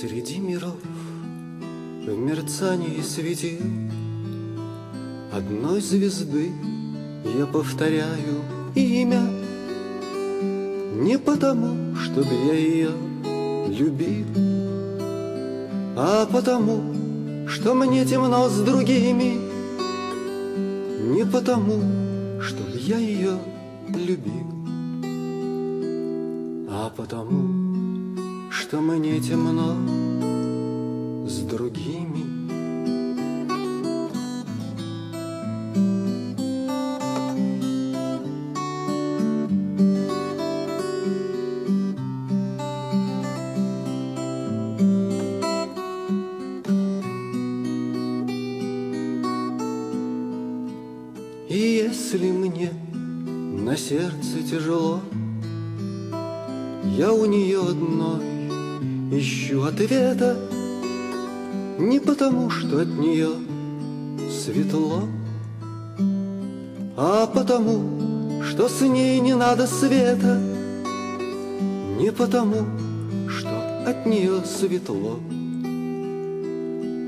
Среди 0.00 0.38
миров 0.38 0.78
в 2.06 2.08
мерцании 2.08 3.02
светил 3.02 3.58
Одной 5.30 5.82
звезды 5.82 6.52
я 7.38 7.44
повторяю 7.44 8.40
имя 8.74 9.20
Не 10.94 11.18
потому, 11.18 11.94
чтобы 11.96 12.30
я 12.32 12.54
ее 12.54 12.92
любил 13.68 14.24
А 15.98 16.26
потому, 16.32 17.46
что 17.46 17.74
мне 17.74 18.06
темно 18.06 18.48
с 18.48 18.58
другими. 18.62 19.38
Не 21.12 21.26
потому, 21.26 22.40
чтобы 22.40 22.70
я 22.78 22.96
ее 22.96 23.38
любил 23.94 24.46
А 26.70 26.90
потому, 26.96 27.69
что 28.70 28.80
мне 28.80 29.18
темно 29.18 29.74
с 31.26 31.40
другими. 31.40 32.22
И 51.48 51.58
если 51.58 52.30
мне 52.30 52.70
на 53.64 53.76
сердце 53.76 54.44
тяжело, 54.48 55.00
Я 56.96 57.12
у 57.12 57.24
нее 57.24 57.60
одной 57.62 58.39
ищу 59.10 59.64
ответа, 59.64 60.36
Не 61.78 61.98
потому, 61.98 62.50
что 62.50 62.80
от 62.80 62.88
нее 62.88 63.30
светло, 64.30 65.04
А 66.96 67.26
потому, 67.26 68.42
что 68.42 68.68
с 68.68 68.80
ней 68.82 69.18
не 69.20 69.34
надо 69.34 69.66
света, 69.66 70.38
Не 71.98 72.12
потому, 72.12 72.66
что 73.28 73.84
от 73.86 74.06
нее 74.06 74.42
светло, 74.44 75.18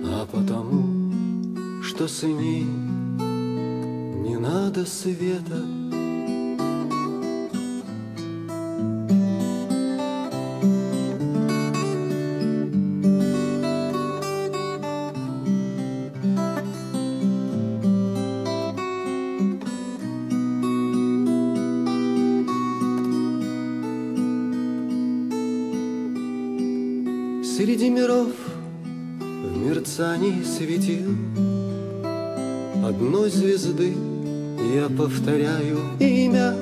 А 0.05 0.27
потому, 0.31 1.83
что 1.83 2.09
с 2.09 2.23
ней 2.23 2.65
не 4.25 4.37
надо 4.39 4.87
света. 4.87 5.82
Среди 27.57 27.91
миров 27.91 28.31
в 29.21 29.59
мерцании 29.59 30.43
светил. 30.43 31.15
Одной 32.83 33.29
звезды 33.29 33.95
я 34.75 34.89
повторяю 34.89 35.81
имя. 36.01 36.55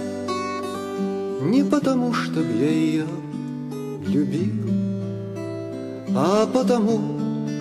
Не 1.42 1.62
потому, 1.62 2.12
чтоб 2.12 2.44
я 2.44 2.70
ее 2.70 3.06
любил 4.04 4.52
А 6.16 6.48
потому, 6.52 6.98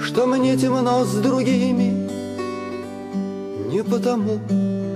что 0.02 0.26
мне 0.26 0.58
темно 0.58 1.06
с 1.06 1.14
другими. 1.18 2.10
Не 3.72 3.84
потому, 3.84 4.40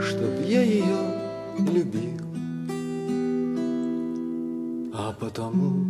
чтоб 0.01 0.41
я 0.47 0.63
ее 0.63 0.97
любил 1.59 2.19
А 4.91 5.13
потому, 5.19 5.82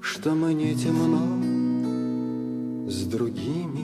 что 0.00 0.34
мне 0.34 0.74
темно 0.74 1.20
с 2.90 3.04
другими 3.04 3.79